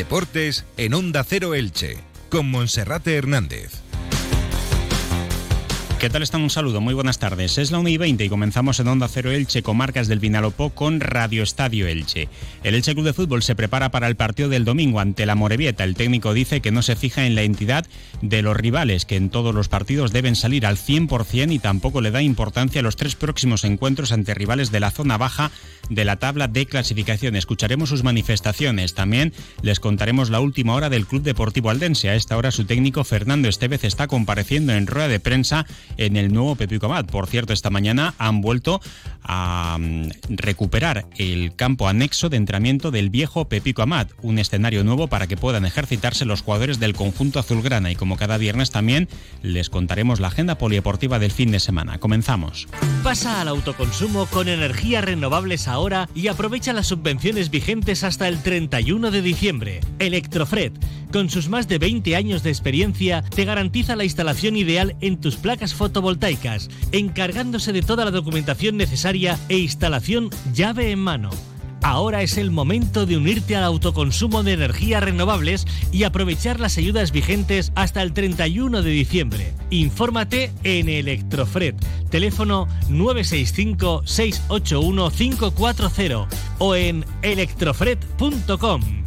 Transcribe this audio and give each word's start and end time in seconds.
Deportes 0.00 0.64
en 0.78 0.94
Onda 0.94 1.22
Cero 1.24 1.54
Elche, 1.54 1.98
con 2.30 2.50
Monserrate 2.50 3.16
Hernández. 3.16 3.89
¿Qué 6.00 6.08
tal 6.08 6.22
están? 6.22 6.40
Un 6.40 6.48
saludo, 6.48 6.80
muy 6.80 6.94
buenas 6.94 7.18
tardes. 7.18 7.58
Es 7.58 7.70
la 7.72 7.78
1 7.78 7.90
y 7.90 7.98
20 7.98 8.24
y 8.24 8.28
comenzamos 8.30 8.80
en 8.80 8.88
Onda 8.88 9.06
Cero 9.06 9.32
Elche, 9.32 9.62
comarcas 9.62 10.08
del 10.08 10.18
Vinalopó, 10.18 10.70
con 10.70 10.98
Radio 10.98 11.42
Estadio 11.42 11.86
Elche. 11.86 12.30
El 12.64 12.74
Elche 12.74 12.94
Club 12.94 13.04
de 13.04 13.12
Fútbol 13.12 13.42
se 13.42 13.54
prepara 13.54 13.90
para 13.90 14.08
el 14.08 14.16
partido 14.16 14.48
del 14.48 14.64
domingo 14.64 15.00
ante 15.00 15.26
la 15.26 15.34
Morevieta. 15.34 15.84
El 15.84 15.96
técnico 15.96 16.32
dice 16.32 16.62
que 16.62 16.70
no 16.70 16.80
se 16.80 16.96
fija 16.96 17.26
en 17.26 17.34
la 17.34 17.42
entidad 17.42 17.84
de 18.22 18.40
los 18.40 18.56
rivales, 18.56 19.04
que 19.04 19.16
en 19.16 19.28
todos 19.28 19.54
los 19.54 19.68
partidos 19.68 20.10
deben 20.10 20.36
salir 20.36 20.64
al 20.64 20.78
100% 20.78 21.52
y 21.52 21.58
tampoco 21.58 22.00
le 22.00 22.10
da 22.10 22.22
importancia 22.22 22.80
a 22.80 22.82
los 22.82 22.96
tres 22.96 23.14
próximos 23.14 23.64
encuentros 23.64 24.10
ante 24.10 24.32
rivales 24.32 24.72
de 24.72 24.80
la 24.80 24.92
zona 24.92 25.18
baja 25.18 25.50
de 25.90 26.06
la 26.06 26.16
tabla 26.16 26.48
de 26.48 26.64
clasificación. 26.64 27.36
Escucharemos 27.36 27.90
sus 27.90 28.04
manifestaciones. 28.04 28.94
También 28.94 29.34
les 29.60 29.80
contaremos 29.80 30.30
la 30.30 30.40
última 30.40 30.74
hora 30.74 30.88
del 30.88 31.06
Club 31.06 31.24
Deportivo 31.24 31.68
Aldense. 31.68 32.08
A 32.08 32.14
esta 32.14 32.38
hora 32.38 32.52
su 32.52 32.64
técnico 32.64 33.04
Fernando 33.04 33.50
Estevez 33.50 33.84
está 33.84 34.06
compareciendo 34.06 34.72
en 34.72 34.86
rueda 34.86 35.08
de 35.08 35.20
prensa 35.20 35.66
en 35.96 36.16
el 36.16 36.32
nuevo 36.32 36.56
Pepico 36.56 36.86
Amat. 36.86 37.10
Por 37.10 37.26
cierto, 37.26 37.52
esta 37.52 37.70
mañana 37.70 38.14
han 38.18 38.40
vuelto 38.40 38.80
a 39.22 39.78
mm, 39.78 40.08
recuperar 40.30 41.06
el 41.16 41.54
campo 41.54 41.88
anexo 41.88 42.28
de 42.28 42.36
entrenamiento 42.36 42.90
del 42.90 43.10
viejo 43.10 43.48
Pepico 43.48 43.82
Amat, 43.82 44.10
un 44.22 44.38
escenario 44.38 44.84
nuevo 44.84 45.08
para 45.08 45.26
que 45.26 45.36
puedan 45.36 45.64
ejercitarse 45.64 46.24
los 46.24 46.42
jugadores 46.42 46.80
del 46.80 46.94
conjunto 46.94 47.38
azulgrana 47.38 47.90
y 47.90 47.96
como 47.96 48.16
cada 48.16 48.38
viernes 48.38 48.70
también 48.70 49.08
les 49.42 49.70
contaremos 49.70 50.20
la 50.20 50.28
agenda 50.28 50.56
polideportiva 50.56 51.18
del 51.18 51.30
fin 51.30 51.50
de 51.50 51.60
semana. 51.60 51.98
Comenzamos. 51.98 52.68
Pasa 53.02 53.40
al 53.40 53.48
autoconsumo 53.48 54.26
con 54.26 54.48
energías 54.48 55.04
renovables 55.04 55.68
ahora 55.68 56.08
y 56.14 56.28
aprovecha 56.28 56.72
las 56.72 56.88
subvenciones 56.88 57.50
vigentes 57.50 58.04
hasta 58.04 58.28
el 58.28 58.42
31 58.42 59.10
de 59.10 59.22
diciembre. 59.22 59.80
Electrofred, 59.98 60.72
con 61.12 61.30
sus 61.30 61.48
más 61.48 61.68
de 61.68 61.78
20 61.78 62.16
años 62.16 62.42
de 62.42 62.50
experiencia, 62.50 63.22
te 63.22 63.44
garantiza 63.44 63.96
la 63.96 64.04
instalación 64.04 64.56
ideal 64.56 64.96
en 65.00 65.20
tus 65.20 65.36
placas 65.36 65.74
fotovoltaicas, 65.74 66.68
encargándose 66.92 67.72
de 67.72 67.82
toda 67.82 68.04
la 68.04 68.10
documentación 68.10 68.76
necesaria 68.76 69.38
e 69.48 69.58
instalación 69.58 70.30
llave 70.52 70.90
en 70.90 71.00
mano. 71.00 71.30
Ahora 71.82 72.22
es 72.22 72.36
el 72.36 72.50
momento 72.50 73.06
de 73.06 73.16
unirte 73.16 73.56
al 73.56 73.64
autoconsumo 73.64 74.42
de 74.42 74.52
energías 74.52 75.02
renovables 75.02 75.66
y 75.92 76.04
aprovechar 76.04 76.60
las 76.60 76.76
ayudas 76.76 77.10
vigentes 77.10 77.72
hasta 77.74 78.02
el 78.02 78.12
31 78.12 78.82
de 78.82 78.90
diciembre. 78.90 79.54
Infórmate 79.70 80.52
en 80.62 80.88
Electrofred, 80.88 81.74
teléfono 82.10 82.68
965 82.90 84.02
681 84.04 85.10
540 85.10 86.28
o 86.58 86.74
en 86.74 87.04
electrofred.com. 87.22 88.99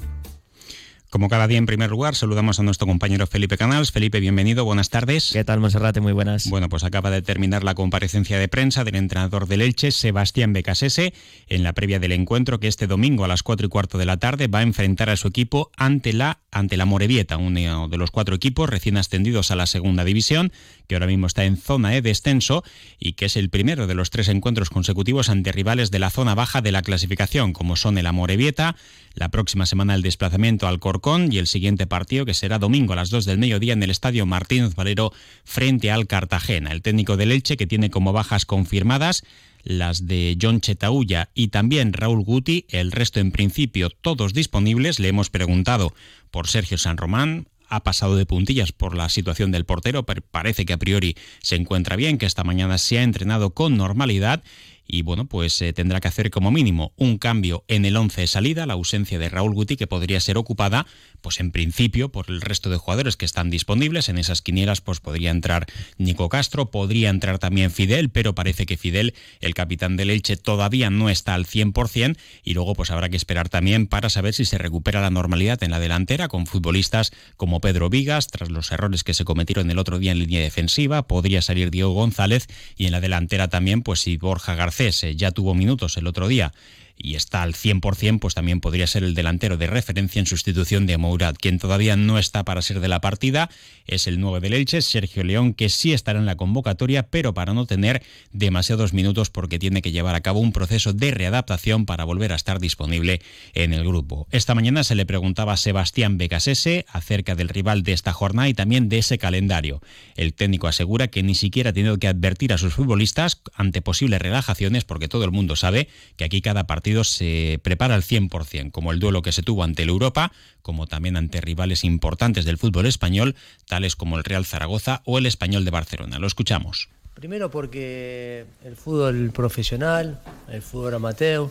Como 1.14 1.30
cada 1.30 1.48
día, 1.48 1.60
en 1.60 1.68
primer 1.68 1.92
lugar, 1.92 2.16
saludamos 2.16 2.60
a 2.60 2.64
nuestro 2.64 2.88
compañero 2.88 3.28
Felipe 3.28 3.56
Canals. 3.56 3.92
Felipe, 3.92 4.20
bienvenido, 4.20 4.66
buenas 4.66 4.90
tardes. 4.90 5.30
¿Qué 5.32 5.44
tal, 5.44 5.60
Monserrate? 5.60 6.02
Muy 6.02 6.12
buenas. 6.12 6.50
Bueno, 6.50 6.70
pues 6.70 6.84
acaba 6.84 7.12
de 7.12 7.22
terminar 7.22 7.64
la 7.64 7.76
comparecencia 7.76 8.40
de 8.40 8.48
prensa 8.48 8.84
del 8.84 8.96
entrenador 8.96 9.46
del 9.48 9.62
Elche, 9.62 9.92
Sebastián 9.92 10.54
Becasese, 10.54 11.14
en 11.50 11.62
la 11.62 11.74
previa 11.74 12.00
del 12.00 12.14
encuentro 12.14 12.60
que 12.60 12.68
este 12.68 12.88
domingo 12.88 13.26
a 13.26 13.28
las 13.28 13.44
cuatro 13.44 13.68
y 13.68 13.70
cuarto 13.70 14.00
de 14.00 14.08
la 14.08 14.18
tarde 14.18 14.48
va 14.48 14.58
a 14.58 14.64
enfrentar 14.64 15.12
a 15.12 15.16
su 15.16 15.28
equipo 15.28 15.70
ante 15.78 16.14
la, 16.14 16.40
ante 16.50 16.78
la 16.78 16.86
Morevieta, 16.86 17.38
uno 17.38 17.88
de 17.88 17.98
los 17.98 18.10
cuatro 18.10 18.34
equipos 18.34 18.68
recién 18.68 18.98
ascendidos 18.98 19.52
a 19.52 19.56
la 19.56 19.68
segunda 19.68 20.06
división, 20.06 20.52
que 20.88 20.96
ahora 20.96 21.06
mismo 21.06 21.28
está 21.28 21.46
en 21.46 21.58
zona 21.58 21.96
E 21.96 22.02
de 22.02 22.10
descenso 22.10 22.64
y 22.98 23.14
que 23.14 23.26
es 23.26 23.38
el 23.38 23.52
primero 23.52 23.86
de 23.86 23.94
los 23.94 24.10
tres 24.10 24.30
encuentros 24.30 24.72
consecutivos 24.72 25.30
ante 25.30 25.52
rivales 25.52 25.92
de 25.92 26.00
la 26.00 26.10
zona 26.10 26.34
baja 26.34 26.64
de 26.64 26.72
la 26.72 26.82
clasificación, 26.82 27.54
como 27.54 27.76
son 27.76 28.00
el 28.00 28.08
Amorebieta, 28.08 28.76
la 29.14 29.30
próxima 29.30 29.68
semana 29.68 29.94
el 29.94 30.02
desplazamiento 30.02 30.68
al 30.68 30.80
Corcón 30.80 31.03
y 31.06 31.38
el 31.38 31.48
siguiente 31.48 31.86
partido 31.86 32.24
que 32.26 32.34
será 32.34 32.60
domingo 32.60 32.94
a 32.94 32.96
las 32.96 33.10
2 33.10 33.26
del 33.26 33.38
mediodía 33.38 33.74
en 33.74 33.84
el 33.84 33.90
Estadio 33.90 34.26
Martínez 34.26 34.74
Valero 34.74 35.12
frente 35.44 35.92
al 35.92 36.08
Cartagena. 36.08 36.72
El 36.72 36.82
técnico 36.82 37.18
del 37.18 37.34
Elche 37.34 37.58
que 37.58 37.68
tiene 37.68 37.90
como 37.90 38.14
bajas 38.14 38.46
confirmadas 38.46 39.26
las 39.64 40.08
de 40.08 40.38
John 40.42 40.62
Chetaulla 40.62 41.30
y 41.34 41.50
también 41.50 41.92
Raúl 41.92 42.24
Guti, 42.24 42.68
el 42.70 42.94
resto 42.94 43.20
en 43.20 43.34
principio 43.34 43.90
todos 43.90 44.34
disponibles. 44.34 45.02
Le 45.02 45.10
hemos 45.10 45.30
preguntado 45.30 45.94
por 46.32 46.48
Sergio 46.48 46.78
San 46.78 46.96
Román, 46.96 47.48
ha 47.68 47.84
pasado 47.84 48.16
de 48.16 48.26
puntillas 48.26 48.72
por 48.72 48.96
la 48.96 49.10
situación 49.10 49.52
del 49.52 49.66
portero, 49.66 50.06
pero 50.06 50.22
parece 50.22 50.66
que 50.66 50.72
a 50.72 50.78
priori 50.78 51.18
se 51.42 51.58
encuentra 51.58 51.98
bien, 51.98 52.18
que 52.18 52.26
esta 52.26 52.46
mañana 52.46 52.78
se 52.78 53.00
ha 53.00 53.04
entrenado 53.04 53.50
con 53.50 53.76
normalidad 53.76 54.42
y 54.86 55.02
bueno, 55.02 55.26
pues 55.26 55.62
eh, 55.62 55.74
tendrá 55.74 56.00
que 56.02 56.08
hacer 56.08 56.30
como 56.30 56.52
mínimo 56.52 56.94
un 56.98 57.18
cambio 57.18 57.64
en 57.68 57.86
el 57.86 57.96
11 57.96 58.22
de 58.22 58.28
salida, 58.28 58.66
la 58.66 58.74
ausencia 58.74 59.18
de 59.18 59.30
Raúl 59.30 59.54
Guti 59.54 59.78
que 59.78 59.88
podría 59.88 60.20
ser 60.20 60.38
ocupada 60.38 60.86
pues 61.22 61.40
en 61.40 61.52
principio 61.52 62.10
por 62.10 62.30
el 62.30 62.42
resto 62.42 62.70
de 62.70 62.76
jugadores 62.76 63.16
que 63.16 63.24
están 63.24 63.50
disponibles. 63.50 64.10
En 64.10 64.18
esas 64.18 64.42
quinielas 64.42 64.82
pues 64.82 65.00
podría 65.00 65.32
entrar 65.32 65.68
Nico 65.98 66.28
Castro, 66.28 66.70
podría 66.70 67.10
entrar 67.10 67.40
también 67.40 67.72
Fidel, 67.72 68.10
pero 68.10 68.36
parece 68.36 68.66
que 68.66 68.76
Fidel, 68.76 69.14
el 69.40 69.54
capitán 69.54 69.96
del 69.96 70.10
Elche, 70.10 70.36
todavía 70.36 70.90
no 70.90 71.10
está 71.10 71.34
al 71.34 71.46
100% 71.46 72.18
y 72.44 72.54
luego 72.54 72.74
pues 72.76 72.92
habrá 72.92 73.08
que 73.08 73.16
esperar 73.16 73.48
también 73.48 73.88
para 73.88 74.10
saber 74.10 74.34
si 74.34 74.44
se 74.44 74.58
recupera 74.58 75.02
la 75.02 75.10
normalidad 75.10 75.64
en 75.64 75.72
la 75.72 75.80
delantera 75.80 76.28
con 76.28 76.46
futbolistas 76.46 77.14
como 77.38 77.62
Pedro 77.62 77.90
Vigas, 77.90 78.28
tras 78.28 78.52
los 78.52 78.72
errores 78.72 79.04
que 79.06 79.14
se 79.14 79.24
cometieron 79.24 79.72
el 79.72 79.80
otro 79.80 80.00
día 80.00 80.12
en 80.12 80.20
línea 80.20 80.42
defensiva, 80.42 81.08
podría 81.08 81.42
salir 81.42 81.72
Diego 81.72 81.94
González 81.94 82.48
y 82.76 82.86
en 82.86 82.92
la 82.92 83.00
delantera 83.00 83.48
también 83.48 83.82
pues 83.82 84.02
si 84.02 84.18
Borja 84.18 84.56
García 84.56 84.73
eh, 84.80 85.16
ya 85.16 85.32
tuvo 85.32 85.54
minutos 85.54 85.98
el 85.98 86.08
otro 86.08 86.28
día 86.28 86.54
y 87.04 87.16
está 87.16 87.44
al 87.44 87.54
100%, 87.54 88.20
pues 88.20 88.34
también 88.34 88.62
podría 88.62 88.88
ser 88.88 89.04
el 89.04 89.14
delantero 89.14 89.58
de 89.58 89.68
referencia 89.68 90.22
en 90.22 90.26
sustitución 90.26 90.88
de 90.88 90.98
Mourad. 90.98 91.36
Quien 91.38 91.60
todavía 91.60 91.98
no 91.98 92.18
está 92.18 92.46
para 92.46 92.62
ser 92.62 92.80
de 92.80 92.88
la 92.88 93.02
partida 93.02 93.50
es 93.86 94.08
el 94.08 94.22
9 94.22 94.40
del 94.40 94.54
Elche, 94.54 94.82
Sergio 94.82 95.26
León, 95.26 95.54
que 95.54 95.68
sí 95.68 95.92
estará 95.92 96.18
en 96.18 96.26
la 96.26 96.38
convocatoria, 96.38 97.04
pero 97.04 97.34
para 97.34 97.54
no 97.54 97.66
tener 97.66 98.02
demasiados 98.32 98.94
minutos 98.94 99.30
porque 99.30 99.60
tiene 99.60 99.82
que 99.82 99.92
llevar 99.92 100.16
a 100.16 100.22
cabo 100.22 100.40
un 100.40 100.54
proceso 100.54 100.94
de 100.94 101.12
readaptación 101.12 101.86
para 101.86 102.06
volver 102.06 102.32
a 102.32 102.36
estar 102.36 102.62
disponible 102.62 103.22
en 103.54 103.74
el 103.74 103.84
grupo. 103.84 104.26
Esta 104.32 104.56
mañana 104.56 104.86
se 104.86 104.96
le 104.96 105.06
preguntaba 105.06 105.54
a 105.54 105.58
Sebastián 105.58 106.18
Becasese 106.18 106.86
acerca 106.88 107.36
del 107.36 107.50
rival 107.50 107.84
de 107.84 107.92
esta 107.92 108.14
jornada 108.14 108.48
y 108.48 108.54
también 108.54 108.88
de 108.88 109.00
ese 109.00 109.18
calendario. 109.18 109.82
El 110.16 110.34
técnico 110.34 110.68
asegura 110.68 111.10
que 111.10 111.22
ni 111.22 111.36
siquiera 111.36 111.72
ha 111.72 111.74
tenido 111.74 111.98
que 111.98 112.08
advertir 112.08 112.54
a 112.54 112.58
sus 112.58 112.74
futbolistas 112.74 113.42
ante 113.56 113.82
posibles 113.82 114.22
relajaciones 114.22 114.86
porque 114.86 115.10
todo 115.10 115.26
el 115.26 115.32
mundo 115.32 115.58
sabe 115.58 115.90
que 116.16 116.24
aquí 116.24 116.42
cada 116.42 116.66
partido 116.66 116.93
se 117.04 117.60
prepara 117.64 117.96
al 117.96 118.04
100%, 118.04 118.72
como 118.72 118.92
el 118.92 119.00
duelo 119.00 119.22
que 119.22 119.32
se 119.32 119.42
tuvo 119.42 119.64
ante 119.64 119.84
el 119.84 119.90
Europa, 119.90 120.32
como 120.62 120.86
también 120.86 121.18
ante 121.18 121.42
rivales 121.42 121.84
importantes 121.84 122.46
del 122.46 122.58
fútbol 122.58 122.86
español, 122.86 123.36
tales 123.68 123.96
como 123.96 124.18
el 124.18 124.24
Real 124.24 124.46
Zaragoza 124.46 125.02
o 125.06 125.18
el 125.18 125.26
Español 125.26 125.66
de 125.66 125.72
Barcelona. 125.72 126.20
Lo 126.20 126.28
escuchamos. 126.28 126.90
Primero 127.16 127.50
porque 127.50 128.46
el 128.64 128.76
fútbol 128.76 129.32
profesional, 129.32 130.20
el 130.50 130.62
fútbol 130.62 130.96
amateur, 130.96 131.50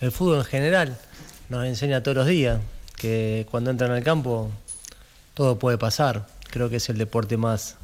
el 0.00 0.12
fútbol 0.12 0.38
en 0.38 0.44
general 0.44 0.98
nos 1.48 1.66
enseña 1.66 2.02
todos 2.02 2.16
los 2.16 2.26
días 2.26 2.60
que 2.96 3.46
cuando 3.50 3.70
entran 3.70 3.90
al 3.90 4.02
campo 4.02 4.50
todo 5.34 5.58
puede 5.58 5.78
pasar. 5.78 6.26
Creo 6.50 6.70
que 6.70 6.76
es 6.76 6.88
el 6.88 6.98
deporte 6.98 7.36
más 7.36 7.76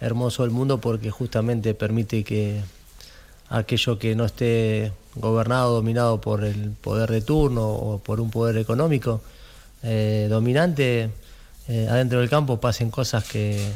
hermoso 0.00 0.42
del 0.42 0.50
mundo 0.50 0.80
porque 0.80 1.10
justamente 1.10 1.74
permite 1.74 2.24
que 2.24 2.62
aquello 3.48 3.98
que 3.98 4.14
no 4.14 4.24
esté 4.24 4.92
gobernado, 5.14 5.74
dominado 5.74 6.20
por 6.20 6.44
el 6.44 6.70
poder 6.72 7.10
de 7.10 7.20
turno 7.20 7.68
o 7.68 7.98
por 7.98 8.20
un 8.20 8.30
poder 8.30 8.56
económico 8.58 9.20
eh, 9.82 10.26
dominante, 10.28 11.10
eh, 11.68 11.88
adentro 11.88 12.20
del 12.20 12.28
campo 12.28 12.60
pasen 12.60 12.90
cosas 12.90 13.24
que, 13.24 13.70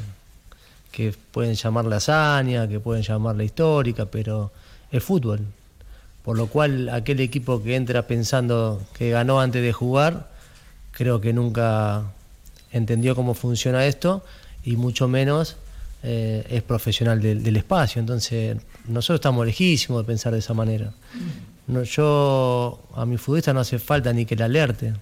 que 0.93 1.15
pueden 1.33 1.55
llamar 1.55 1.87
la 1.87 1.97
hazaña, 1.97 2.69
que 2.69 2.81
pueden 2.81 3.03
llamar 3.03 3.37
la 3.37 3.45
histórica, 3.45 4.07
pero 4.07 4.53
es 4.91 5.03
fútbol. 5.03 5.41
Por 6.25 6.39
lo 6.39 6.47
cual 6.47 6.89
aquel 6.89 7.21
equipo 7.21 7.63
que 7.63 7.77
entra 7.77 8.07
pensando 8.07 8.81
que 8.95 9.11
ganó 9.11 9.41
antes 9.41 9.63
de 9.63 9.73
jugar, 9.73 10.31
creo 10.93 11.21
que 11.21 11.33
nunca 11.33 12.05
entendió 12.73 13.15
cómo 13.15 13.35
funciona 13.35 13.85
esto 13.87 14.25
y 14.65 14.77
mucho 14.77 15.07
menos 15.09 15.57
eh, 16.03 16.47
es 16.49 16.63
profesional 16.63 17.21
del, 17.21 17.57
espacio. 17.57 18.01
Entonces, 18.01 18.57
nosotros 18.87 19.17
estamos 19.17 19.47
lejísimos 19.47 20.03
de 20.03 20.07
pensar 20.07 20.33
de 20.33 20.41
esa 20.41 20.55
manera. 20.55 20.93
No, 21.67 21.83
yo, 21.83 22.81
a 22.95 23.07
mi 23.07 23.17
futbolista 23.17 23.53
no 23.53 23.61
hace 23.61 23.79
falta 23.79 24.13
ni 24.13 24.27
que 24.27 24.37
le 24.37 24.45
alerte, 24.45 24.95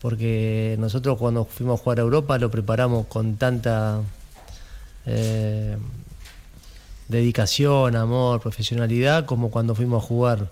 porque 0.00 0.76
nosotros 0.78 1.18
cuando 1.18 1.44
fuimos 1.44 1.80
a 1.80 1.82
jugar 1.82 1.98
a 1.98 2.02
Europa 2.02 2.38
lo 2.38 2.50
preparamos 2.50 3.06
con 3.06 3.36
tanta 3.36 4.00
eh, 5.06 5.76
dedicación, 7.08 7.96
amor, 7.96 8.40
profesionalidad, 8.40 9.24
como 9.24 9.50
cuando 9.50 9.74
fuimos 9.74 10.02
a 10.02 10.06
jugar 10.06 10.50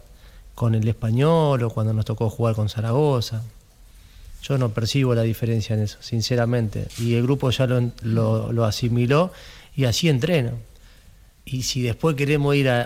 con 0.55 0.75
el 0.75 0.87
español 0.87 1.63
o 1.63 1.71
cuando 1.71 1.93
nos 1.93 2.05
tocó 2.05 2.31
jugar 2.31 2.55
con 2.55 2.69
Zaragoza. 2.69 3.43
Yo 4.43 4.59
no 4.59 4.71
percibo 4.71 5.15
la 5.15 5.23
diferencia 5.23 5.75
en 5.75 5.83
eso, 5.83 5.99
sinceramente. 6.01 6.89
Y 6.99 7.15
el 7.15 7.23
grupo 7.23 7.51
ya 7.51 7.67
lo, 7.67 8.65
asimiló 8.65 9.33
y 9.77 9.85
así 9.85 10.09
entrena. 10.09 10.53
Y 11.45 11.63
si 11.63 11.83
después 11.83 12.17
queremos 12.17 12.55
ir 12.55 12.69
a, 12.69 12.83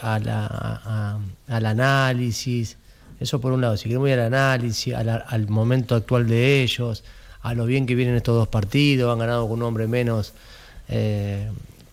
al 1.48 1.66
análisis, 1.66 2.76
Eso 3.20 3.40
por 3.40 3.52
un 3.52 3.60
lado, 3.60 3.76
si 3.76 3.88
queremos 3.88 4.08
ir 4.08 4.14
al 4.14 4.26
análisis, 4.26 4.94
al, 4.94 5.48
momento 5.48 5.94
actual 5.94 6.26
de 6.26 6.62
ellos, 6.62 7.04
a 7.42 7.54
lo 7.54 7.66
bien 7.66 7.86
que 7.86 7.94
vienen 7.94 8.14
estos 8.16 8.36
dos 8.36 8.48
partidos, 8.48 9.12
han 9.12 9.18
ganado 9.18 9.48
con 9.48 9.58
un 9.60 9.64
hombre 9.64 9.86
menos 9.86 10.32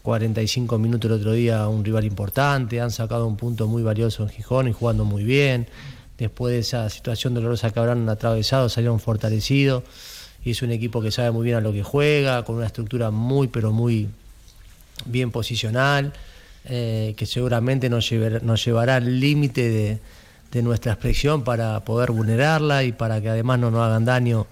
45 0.02 0.76
eh, 0.76 0.80
minutos 0.80 1.10
el 1.10 1.18
otro 1.18 1.34
día 1.34 1.64
a 1.64 1.70
un 1.70 1.84
rival 1.84 2.06
importante, 2.06 2.80
han 2.80 2.92
sacado 2.92 3.28
un 3.28 3.38
punto 3.38 3.68
muy 3.68 3.84
valioso 3.84 4.24
en 4.24 4.30
Gijón 4.30 4.68
y 4.68 4.74
jugando 4.74 5.06
muy 5.06 5.24
bien. 5.24 5.68
Después 6.18 6.54
de 6.54 6.60
esa 6.60 6.90
situación 6.90 7.34
dolorosa 7.34 7.72
que 7.72 7.80
habrán 7.80 8.08
atravesado, 8.08 8.70
salieron 8.70 9.00
fortalecidos 9.00 9.84
y 10.44 10.52
es 10.52 10.62
un 10.62 10.72
equipo 10.72 11.02
que 11.02 11.12
sabe 11.12 11.32
muy 11.32 11.46
bien 11.46 11.58
a 11.58 11.62
lo 11.62 11.72
que 11.72 11.84
juega, 11.84 12.44
con 12.44 12.56
una 12.56 12.68
estructura 12.68 13.12
muy, 13.12 13.48
pero 13.48 13.72
muy 13.72 14.08
bien 15.06 15.32
posicional, 15.32 16.14
eh, 16.66 17.16
que 17.18 17.26
seguramente 17.26 17.90
nos, 17.90 18.10
llevará 18.10 18.96
al 18.98 19.20
límite 19.20 20.00
de, 20.52 20.62
nuestra 20.62 20.92
expresión 20.92 21.44
para 21.44 21.80
poder 21.86 22.12
vulnerarla 22.12 22.84
y 22.84 22.92
para 22.92 23.22
que 23.22 23.30
además 23.30 23.58
no 23.58 23.72
nos 23.72 23.82
hagan 23.82 24.04
daño 24.06 24.48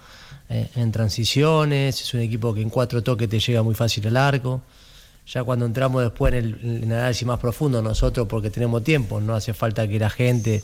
eh, 0.49 0.69
en 0.75 0.91
transiciones. 0.91 2.01
Es 2.01 2.13
un 2.13 2.21
equipo 2.21 2.53
que 2.53 2.61
en 2.61 2.69
cuatro 2.69 3.03
toques 3.03 3.27
te 3.27 3.39
llega 3.39 3.61
muy 3.63 3.75
fácil 3.75 4.05
el 4.07 4.17
arco. 4.17 4.61
Ya 5.27 5.43
cuando 5.43 5.65
entramos 5.65 6.01
después 6.01 6.33
en 6.33 6.39
el, 6.39 6.59
en 6.63 6.91
el 6.91 6.97
análisis 6.97 7.27
más 7.27 7.39
profundo, 7.39 7.81
nosotros 7.81 8.27
porque 8.27 8.49
tenemos 8.49 8.83
tiempo, 8.83 9.19
no 9.19 9.35
hace 9.35 9.53
falta 9.53 9.87
que 9.87 9.99
la 9.99 10.09
gente 10.09 10.63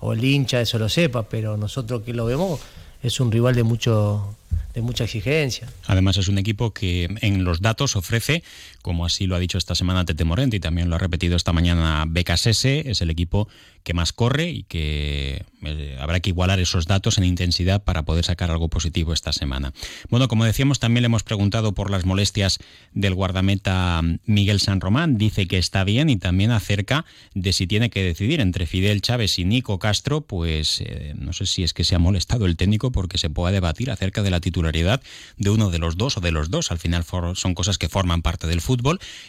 o 0.00 0.12
el 0.12 0.22
hincha 0.22 0.60
eso 0.60 0.78
lo 0.78 0.88
sepa, 0.88 1.22
pero 1.22 1.56
nosotros 1.56 2.02
que 2.02 2.12
lo 2.12 2.26
vemos 2.26 2.60
es 3.02 3.20
un 3.20 3.30
rival 3.30 3.54
de 3.54 3.62
mucho 3.62 4.36
de 4.74 4.80
mucha 4.80 5.04
exigencia. 5.04 5.68
Además 5.86 6.16
es 6.16 6.28
un 6.28 6.38
equipo 6.38 6.72
que 6.72 7.08
en 7.20 7.44
los 7.44 7.60
datos 7.60 7.96
ofrece, 7.96 8.42
como 8.82 9.06
así 9.06 9.26
lo 9.26 9.36
ha 9.36 9.38
dicho 9.38 9.58
esta 9.58 9.74
semana 9.74 10.04
Tete 10.04 10.24
Morente 10.24 10.56
y 10.56 10.60
también 10.60 10.90
lo 10.90 10.96
ha 10.96 10.98
repetido 10.98 11.36
esta 11.36 11.52
mañana 11.52 12.04
BKSS, 12.06 12.64
es 12.64 13.00
el 13.00 13.10
equipo 13.10 13.48
que 13.82 13.94
más 13.94 14.12
corre 14.12 14.50
y 14.50 14.62
que 14.64 15.44
eh, 15.62 15.96
habrá 16.00 16.20
que 16.20 16.30
igualar 16.30 16.60
esos 16.60 16.86
datos 16.86 17.18
en 17.18 17.24
intensidad 17.24 17.82
para 17.82 18.04
poder 18.04 18.24
sacar 18.24 18.50
algo 18.50 18.68
positivo 18.68 19.12
esta 19.12 19.32
semana. 19.32 19.72
Bueno, 20.08 20.28
como 20.28 20.44
decíamos, 20.44 20.78
también 20.78 21.02
le 21.02 21.06
hemos 21.06 21.22
preguntado 21.22 21.72
por 21.72 21.90
las 21.90 22.04
molestias 22.04 22.58
del 22.92 23.14
guardameta 23.14 24.02
Miguel 24.26 24.60
San 24.60 24.80
Román. 24.80 25.18
Dice 25.18 25.46
que 25.46 25.58
está 25.58 25.84
bien 25.84 26.10
y 26.10 26.16
también 26.16 26.50
acerca 26.50 27.04
de 27.34 27.52
si 27.52 27.66
tiene 27.66 27.90
que 27.90 28.02
decidir 28.02 28.40
entre 28.40 28.66
Fidel 28.66 29.02
Chávez 29.02 29.38
y 29.38 29.44
Nico 29.44 29.78
Castro, 29.78 30.20
pues 30.20 30.80
eh, 30.80 31.14
no 31.16 31.32
sé 31.32 31.46
si 31.46 31.62
es 31.62 31.72
que 31.72 31.84
se 31.84 31.94
ha 31.94 31.98
molestado 31.98 32.46
el 32.46 32.56
técnico 32.56 32.92
porque 32.92 33.18
se 33.18 33.30
pueda 33.30 33.52
debatir 33.52 33.90
acerca 33.90 34.22
de 34.22 34.30
la 34.30 34.40
titularidad 34.40 35.02
de 35.36 35.50
uno 35.50 35.70
de 35.70 35.78
los 35.78 35.96
dos 35.96 36.16
o 36.18 36.20
de 36.20 36.30
los 36.30 36.50
dos. 36.50 36.70
Al 36.70 36.78
final 36.78 37.04
son 37.34 37.54
cosas 37.54 37.78
que 37.78 37.88
forman 37.88 38.22
parte 38.22 38.46
del 38.46 38.60
fútbol 38.60 38.71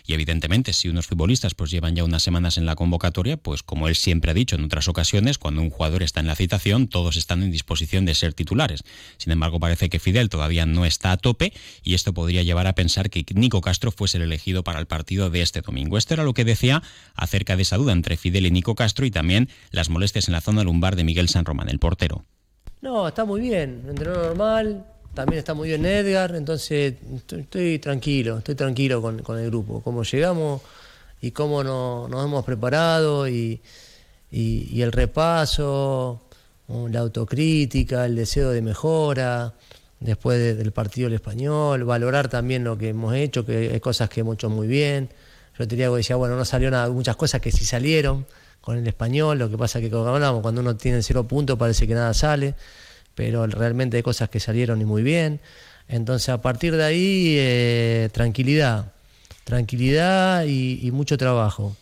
y 0.06 0.14
evidentemente 0.14 0.74
si 0.74 0.90
unos 0.90 1.08
futbolistas 1.08 1.54
pues 1.54 1.72
llevan 1.72 1.96
ya 1.96 2.04
unas 2.04 2.24
semanas 2.24 2.58
en 2.58 2.66
la 2.66 2.76
convocatoria, 2.76 3.38
pues 3.38 3.64
como 3.64 3.88
él 3.88 3.96
siempre 3.96 4.32
ha 4.32 4.34
dicho, 4.34 4.56
en 4.56 4.64
otras 4.64 4.88
ocasiones, 4.88 5.38
cuando 5.38 5.62
un 5.62 5.70
jugador 5.70 6.04
está 6.04 6.20
en 6.20 6.28
la 6.28 6.36
citación, 6.36 6.88
todos 6.88 7.18
están 7.18 7.44
en 7.44 7.52
disposición 7.52 8.06
de 8.06 8.16
ser 8.16 8.34
titulares. 8.34 8.84
Sin 9.18 9.32
embargo, 9.32 9.60
parece 9.60 9.90
que 9.90 10.00
Fidel 10.00 10.30
todavía 10.30 10.66
no 10.66 10.86
está 10.86 11.12
a 11.12 11.18
tope 11.18 11.54
y 11.84 11.94
esto 11.94 12.14
podría 12.14 12.44
llevar 12.44 12.68
a 12.68 12.76
pensar 12.76 13.10
que 13.10 13.26
Nico 13.34 13.62
Castro 13.62 13.92
fuese 13.92 14.18
el 14.18 14.24
elegido 14.24 14.64
para 14.64 14.80
el 14.80 14.86
partido 14.86 15.30
de 15.30 15.42
este 15.42 15.62
domingo. 15.62 15.98
Esto 15.98 16.14
era 16.14 16.24
lo 16.24 16.34
que 16.34 16.46
decía 16.46 16.84
acerca 17.16 17.56
de 17.56 17.64
esa 17.64 17.78
duda 17.78 17.94
entre 17.94 18.18
Fidel 18.18 18.46
y 18.46 18.52
Nico 18.52 18.76
Castro 18.76 19.06
y 19.06 19.12
también 19.12 19.50
las 19.72 19.90
molestias 19.90 20.28
en 20.28 20.34
la 20.34 20.42
zona 20.42 20.64
lumbar 20.64 20.96
de 20.96 21.04
Miguel 21.04 21.30
San 21.30 21.46
Román, 21.46 21.70
el 21.70 21.80
portero. 21.80 22.26
No, 22.82 23.08
está 23.08 23.24
muy 23.24 23.40
bien, 23.40 23.86
entrenó 23.88 24.16
normal, 24.16 24.86
también 25.14 25.40
está 25.40 25.54
muy 25.54 25.70
bien 25.70 25.86
Edgar, 25.86 26.36
entonces 26.36 26.96
estoy, 27.28 27.80
tranquilo, 27.80 28.40
estoy 28.40 28.56
tranquilo 28.56 29.02
con, 29.02 29.40
el 29.40 29.50
grupo, 29.50 29.82
cómo 29.82 30.04
llegamos 30.04 30.62
y 31.22 31.32
cómo 31.32 31.64
nos 31.64 32.26
hemos 32.26 32.44
preparado 32.44 33.28
y, 33.28 33.62
y, 34.32 34.82
el 34.82 34.92
repaso, 34.92 36.22
la 36.68 37.00
autocrítica, 37.00 38.06
el 38.06 38.16
deseo 38.16 38.50
de 38.50 38.62
mejora, 38.62 39.54
después 40.00 40.58
del 40.58 40.72
partido 40.72 41.08
del 41.08 41.16
español, 41.16 41.84
valorar 41.86 42.28
también 42.28 42.64
lo 42.64 42.78
que 42.78 42.90
hemos 42.90 43.14
hecho, 43.16 43.46
que 43.46 43.72
hay 43.72 43.80
cosas 43.80 44.10
que 44.10 44.22
hemos 44.22 44.36
hecho 44.36 44.50
muy 44.50 44.68
bien. 44.68 45.10
Yo 45.58 45.68
te 45.68 45.76
diría 45.76 45.90
que 45.90 45.98
decía, 45.98 46.16
bueno, 46.16 46.36
no 46.36 46.46
salió 46.46 46.72
nada, 46.72 46.90
muchas 46.90 47.16
cosas 47.16 47.40
que 47.40 47.52
sí 47.52 47.64
salieron 47.64 48.26
con 48.60 48.78
el 48.78 48.88
español, 48.88 49.38
lo 49.38 49.50
que 49.50 49.58
pasa 49.58 49.80
que 49.80 49.90
como 49.90 50.08
hablamos, 50.08 50.42
cuando 50.42 50.62
uno 50.62 50.76
tiene 50.76 51.04
cero 51.04 51.26
puntos 51.28 51.58
parece 51.60 51.88
que 51.88 51.94
nada 51.94 52.14
sale, 52.14 52.56
pero 53.16 53.46
realmente 53.48 53.98
hay 53.98 54.04
cosas 54.04 54.30
que 54.30 54.40
salieron 54.40 54.82
y 54.82 54.86
muy 54.86 55.04
bien. 55.04 55.40
Entonces 55.88 56.30
a 56.30 56.42
partir 56.42 56.76
de 56.76 56.84
ahí, 56.84 57.36
eh, 57.38 58.10
tranquilidad, 58.12 58.92
tranquilidad 59.44 60.46
y 60.46 60.90
mucho 60.92 61.18
trabajo. 61.18 61.76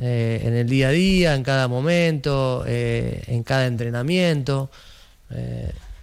Eh, 0.00 0.42
en 0.44 0.54
el 0.54 0.68
día 0.68 0.88
a 0.88 0.90
día, 0.92 1.34
en 1.34 1.42
cada 1.42 1.66
momento, 1.66 2.64
eh, 2.66 3.22
en 3.26 3.42
cada 3.42 3.66
entrenamiento. 3.66 4.70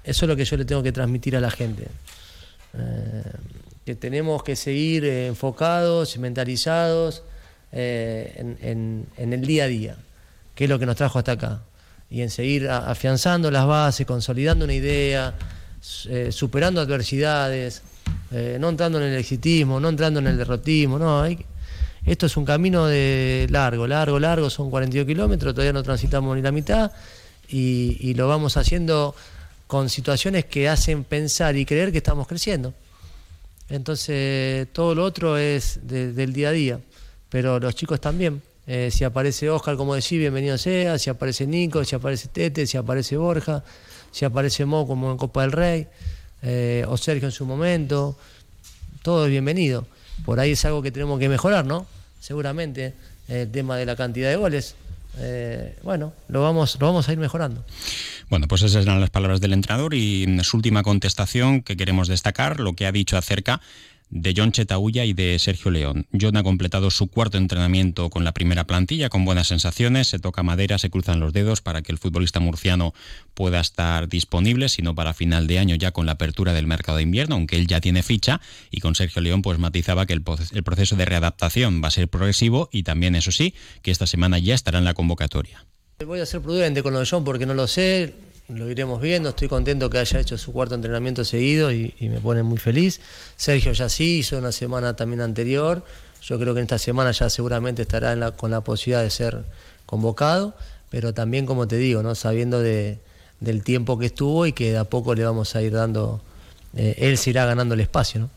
Eso 0.03 0.25
es 0.25 0.29
lo 0.29 0.35
que 0.35 0.45
yo 0.45 0.57
le 0.57 0.65
tengo 0.65 0.83
que 0.83 0.91
transmitir 0.91 1.35
a 1.35 1.39
la 1.39 1.49
gente. 1.49 1.87
que 3.85 3.95
tenemos 3.95 4.43
que 4.43 4.55
seguir 4.55 5.05
enfocados 5.05 6.17
mentalizados 6.17 7.23
en, 7.71 9.07
el 9.17 9.41
día 9.45 9.65
a 9.65 9.67
día, 9.67 9.95
que 10.55 10.65
es 10.65 10.69
lo 10.69 10.79
que 10.79 10.85
nos 10.85 10.95
trajo 10.95 11.19
hasta 11.19 11.33
acá. 11.33 11.61
Y 12.09 12.21
en 12.21 12.29
seguir 12.29 12.69
afianzando 12.69 13.49
las 13.51 13.65
bases, 13.65 14.05
consolidando 14.05 14.65
una 14.65 14.73
idea, 14.73 15.33
superando 16.29 16.81
adversidades, 16.81 17.81
no 18.59 18.69
entrando 18.69 18.99
en 18.99 19.11
el 19.11 19.19
exitismo, 19.19 19.79
no 19.79 19.89
entrando 19.89 20.19
en 20.19 20.27
el 20.27 20.37
derrotismo, 20.37 20.99
no, 20.99 21.21
hay, 21.21 21.45
esto 22.05 22.27
es 22.27 22.37
un 22.37 22.45
camino 22.45 22.85
de 22.85 23.47
largo, 23.49 23.87
largo, 23.87 24.19
largo, 24.19 24.49
son 24.51 24.69
42 24.69 25.07
kilómetros, 25.07 25.53
todavía 25.55 25.73
no 25.73 25.81
transitamos 25.81 26.35
ni 26.35 26.41
la 26.43 26.51
mitad 26.51 26.91
y, 27.49 28.13
lo 28.13 28.27
vamos 28.27 28.57
haciendo 28.57 29.15
con 29.65 29.89
situaciones 29.89 30.45
que 30.45 30.69
hacen 30.69 31.03
pensar 31.03 31.55
y 31.55 31.65
creer 31.65 31.91
que 31.91 31.97
estamos 31.97 32.27
creciendo. 32.27 32.73
Entonces, 33.69 34.67
todo 34.71 34.93
lo 34.93 35.03
otro 35.03 35.37
es 35.37 35.79
del 35.83 36.31
día 36.31 36.49
a 36.49 36.51
día, 36.51 36.79
pero 37.29 37.59
los 37.59 37.73
chicos 37.73 37.99
también. 37.99 38.41
Eh, 38.67 38.89
si 38.91 39.03
aparece 39.03 39.49
Oscar, 39.49 39.75
como 39.75 39.95
decía, 39.95 40.19
bienvenido 40.19 40.57
sea, 40.57 40.97
si 40.97 41.09
aparece 41.09 41.45
Nico, 41.45 41.83
si 41.83 41.95
aparece 41.95 42.27
Tete, 42.29 42.65
si 42.65 42.77
aparece 42.77 43.17
Borja, 43.17 43.63
si 44.11 44.25
aparece 44.25 44.65
Mo 44.65 44.87
como 44.87 45.11
en 45.11 45.17
Copa 45.17 45.41
del 45.43 45.51
Rey, 45.51 45.87
eh, 46.41 46.83
o 46.87 46.97
Sergio 46.97 47.27
en 47.27 47.31
su 47.31 47.45
momento, 47.45 48.17
todo 49.01 49.25
es 49.25 49.31
bienvenido. 49.31 49.85
Por 50.25 50.39
ahí 50.39 50.51
es 50.51 50.65
algo 50.65 50.81
que 50.81 50.91
tenemos 50.91 51.19
que 51.19 51.29
mejorar, 51.29 51.65
¿no? 51.65 51.85
seguramente 52.25 52.93
el 53.27 53.51
tema 53.51 53.77
de 53.77 53.85
la 53.85 53.95
cantidad 53.95 54.29
de 54.29 54.35
goles. 54.35 54.75
Eh, 55.17 55.77
bueno, 55.83 56.13
lo 56.27 56.41
vamos, 56.41 56.77
lo 56.79 56.87
vamos 56.87 57.07
a 57.07 57.13
ir 57.13 57.19
mejorando. 57.19 57.63
Bueno, 58.29 58.47
pues 58.47 58.63
esas 58.63 58.83
eran 58.83 58.99
las 58.99 59.11
palabras 59.11 59.39
del 59.39 59.53
entrenador 59.53 59.93
y 59.93 60.25
su 60.43 60.57
última 60.57 60.81
contestación 60.81 61.61
que 61.61 61.77
queremos 61.77 62.07
destacar, 62.07 62.59
lo 62.59 62.73
que 62.73 62.87
ha 62.87 62.91
dicho 62.91 63.15
acerca 63.17 63.61
de 64.09 64.33
John 64.35 64.51
Chetaulla 64.51 65.05
y 65.05 65.13
de 65.13 65.37
Sergio 65.39 65.71
León. 65.71 66.07
John 66.19 66.37
ha 66.37 66.43
completado 66.43 66.91
su 66.91 67.07
cuarto 67.07 67.37
entrenamiento 67.37 68.09
con 68.09 68.23
la 68.23 68.33
primera 68.33 68.65
plantilla, 68.65 69.09
con 69.09 69.25
buenas 69.25 69.47
sensaciones, 69.47 70.07
se 70.07 70.19
toca 70.19 70.43
madera, 70.43 70.77
se 70.77 70.89
cruzan 70.89 71.19
los 71.19 71.33
dedos 71.33 71.61
para 71.61 71.81
que 71.81 71.91
el 71.91 71.97
futbolista 71.97 72.39
murciano 72.39 72.93
pueda 73.33 73.59
estar 73.59 74.07
disponible, 74.07 74.69
sino 74.69 74.95
para 74.95 75.13
final 75.13 75.47
de 75.47 75.59
año 75.59 75.75
ya 75.75 75.91
con 75.91 76.05
la 76.05 76.13
apertura 76.13 76.53
del 76.53 76.67
mercado 76.67 76.97
de 76.97 77.03
invierno, 77.03 77.35
aunque 77.35 77.57
él 77.57 77.67
ya 77.67 77.81
tiene 77.81 78.03
ficha, 78.03 78.41
y 78.71 78.79
con 78.79 78.95
Sergio 78.95 79.21
León 79.21 79.41
pues 79.41 79.59
matizaba 79.59 80.05
que 80.05 80.13
el, 80.13 80.23
el 80.53 80.63
proceso 80.63 80.95
de 80.95 81.05
readaptación 81.05 81.81
va 81.83 81.87
a 81.89 81.91
ser 81.91 82.07
progresivo 82.07 82.69
y 82.71 82.83
también, 82.83 83.15
eso 83.15 83.31
sí, 83.31 83.53
que 83.81 83.91
esta 83.91 84.07
semana 84.07 84.39
ya 84.39 84.55
estará 84.55 84.79
en 84.79 84.85
la 84.85 84.93
convocatoria. 84.93 85.65
Voy 86.05 86.19
a 86.19 86.25
ser 86.25 86.41
prudente 86.41 86.83
con 86.83 86.93
lo 86.93 86.99
de 86.99 87.07
John 87.09 87.23
porque 87.23 87.45
no 87.45 87.53
lo 87.53 87.67
sé, 87.67 88.13
lo 88.47 88.69
iremos 88.69 89.01
viendo. 89.01 89.29
Estoy 89.29 89.47
contento 89.47 89.89
que 89.89 89.97
haya 89.97 90.19
hecho 90.19 90.37
su 90.37 90.53
cuarto 90.53 90.75
entrenamiento 90.75 91.23
seguido 91.25 91.71
y, 91.71 91.93
me 92.01 92.19
pone 92.19 92.43
muy 92.43 92.57
feliz. 92.57 93.01
Sergio 93.35 93.71
ya 93.73 93.89
sí, 93.89 94.19
hizo 94.19 94.37
una 94.37 94.51
semana 94.51 94.95
también 94.95 95.21
anterior. 95.21 95.83
Yo 96.21 96.39
creo 96.39 96.53
que 96.53 96.59
en 96.59 96.65
esta 96.65 96.77
semana 96.79 97.11
ya 97.11 97.29
seguramente 97.29 97.83
estará 97.83 98.31
con 98.31 98.51
la 98.51 98.61
posibilidad 98.61 99.03
de 99.03 99.09
ser 99.09 99.43
convocado, 99.85 100.55
pero 100.89 101.13
también, 101.13 101.45
como 101.45 101.67
te 101.67 101.77
digo, 101.77 102.01
¿no? 102.01 102.15
sabiendo 102.15 102.59
de, 102.61 102.99
del 103.39 103.63
tiempo 103.63 103.99
que 103.99 104.07
estuvo 104.07 104.45
y 104.45 104.53
que 104.53 104.71
de 104.71 104.77
a 104.77 104.85
poco 104.85 105.13
le 105.13 105.23
vamos 105.23 105.55
a 105.55 105.61
ir 105.61 105.73
dando, 105.73 106.21
eh, 106.75 106.95
él 106.97 107.17
se 107.17 107.29
irá 107.29 107.45
ganando 107.45 107.75
el 107.75 107.81
espacio. 107.81 108.29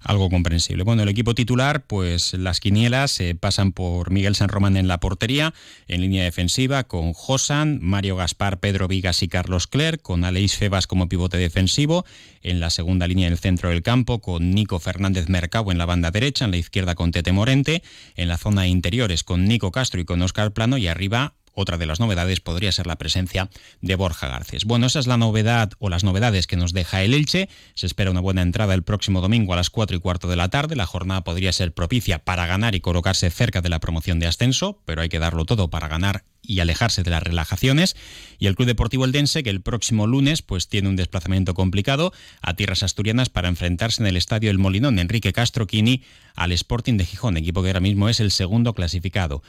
Algo 0.00 0.30
comprensible. 0.30 0.82
Bueno, 0.82 1.02
el 1.02 1.08
equipo 1.08 1.34
titular, 1.34 1.82
pues 1.82 2.34
las 2.34 2.60
quinielas 2.60 3.10
se 3.10 3.34
pasan 3.34 3.72
por 3.72 4.10
Miguel 4.10 4.34
San 4.34 4.48
Román 4.48 4.76
en 4.76 4.88
la 4.88 4.98
portería, 4.98 5.54
en 5.88 6.00
línea 6.00 6.24
defensiva, 6.24 6.84
con 6.84 7.12
Josan, 7.12 7.78
Mario 7.82 8.16
Gaspar, 8.16 8.60
Pedro 8.60 8.88
Vigas 8.88 9.22
y 9.22 9.28
Carlos 9.28 9.66
Clerc, 9.66 10.00
con 10.00 10.24
Aleix 10.24 10.56
Febas 10.56 10.86
como 10.86 11.08
pivote 11.08 11.36
defensivo, 11.36 12.04
en 12.42 12.60
la 12.60 12.70
segunda 12.70 13.06
línea 13.06 13.28
del 13.28 13.38
centro 13.38 13.68
del 13.68 13.82
campo, 13.82 14.20
con 14.20 14.50
Nico 14.50 14.78
Fernández 14.78 15.28
Mercado 15.28 15.70
en 15.70 15.78
la 15.78 15.86
banda 15.86 16.10
derecha, 16.10 16.44
en 16.44 16.52
la 16.52 16.56
izquierda 16.56 16.94
con 16.94 17.12
Tete 17.12 17.32
Morente, 17.32 17.82
en 18.16 18.28
la 18.28 18.38
zona 18.38 18.66
interiores 18.66 19.24
con 19.24 19.44
Nico 19.44 19.70
Castro 19.70 20.00
y 20.00 20.04
con 20.04 20.22
Oscar 20.22 20.52
Plano, 20.52 20.78
y 20.78 20.88
arriba 20.88 21.34
otra 21.54 21.78
de 21.78 21.86
las 21.86 22.00
novedades 22.00 22.40
podría 22.40 22.72
ser 22.72 22.86
la 22.86 22.96
presencia 22.96 23.50
de 23.80 23.94
Borja 23.94 24.28
Garcés. 24.28 24.64
Bueno, 24.64 24.86
esa 24.86 24.98
es 24.98 25.06
la 25.06 25.16
novedad 25.16 25.72
o 25.78 25.88
las 25.88 26.04
novedades 26.04 26.46
que 26.46 26.56
nos 26.56 26.72
deja 26.72 27.02
el 27.02 27.14
Elche. 27.14 27.48
Se 27.74 27.86
espera 27.86 28.10
una 28.10 28.20
buena 28.20 28.42
entrada 28.42 28.74
el 28.74 28.82
próximo 28.82 29.20
domingo 29.20 29.52
a 29.52 29.56
las 29.56 29.70
4 29.70 29.96
y 29.96 30.00
cuarto 30.00 30.28
de 30.28 30.36
la 30.36 30.48
tarde. 30.48 30.76
La 30.76 30.86
jornada 30.86 31.24
podría 31.24 31.52
ser 31.52 31.72
propicia 31.72 32.18
para 32.20 32.46
ganar 32.46 32.74
y 32.74 32.80
colocarse 32.80 33.30
cerca 33.30 33.60
de 33.60 33.68
la 33.68 33.80
promoción 33.80 34.18
de 34.18 34.26
ascenso, 34.26 34.80
pero 34.84 35.02
hay 35.02 35.08
que 35.08 35.18
darlo 35.18 35.44
todo 35.44 35.70
para 35.70 35.88
ganar 35.88 36.24
y 36.42 36.60
alejarse 36.60 37.02
de 37.02 37.10
las 37.10 37.22
relajaciones. 37.22 37.96
Y 38.38 38.46
el 38.46 38.56
Club 38.56 38.66
Deportivo 38.66 39.04
Eldense, 39.04 39.42
que 39.42 39.50
el 39.50 39.60
próximo 39.60 40.06
lunes 40.06 40.42
pues 40.42 40.68
tiene 40.68 40.88
un 40.88 40.96
desplazamiento 40.96 41.54
complicado 41.54 42.12
a 42.40 42.54
tierras 42.54 42.82
asturianas 42.82 43.28
para 43.28 43.48
enfrentarse 43.48 44.02
en 44.02 44.06
el 44.06 44.16
estadio 44.16 44.50
El 44.50 44.58
Molinón 44.58 44.98
Enrique 44.98 45.32
Castro 45.32 45.66
Quini 45.66 46.02
al 46.34 46.52
Sporting 46.52 46.96
de 46.96 47.04
Gijón, 47.04 47.36
equipo 47.36 47.62
que 47.62 47.68
ahora 47.68 47.80
mismo 47.80 48.08
es 48.08 48.20
el 48.20 48.30
segundo 48.30 48.74
clasificado. 48.74 49.42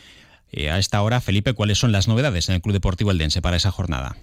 Eh, 0.52 0.70
a 0.70 0.78
esta 0.78 1.02
hora, 1.02 1.22
Felipe, 1.22 1.54
¿cuáles 1.54 1.78
son 1.78 1.92
las 1.92 2.08
novedades 2.08 2.50
en 2.50 2.56
el 2.56 2.62
Club 2.62 2.74
Deportivo 2.74 3.12
Eldense 3.12 3.42
para 3.42 3.58
esa 3.58 3.72
jornada? 3.72 4.18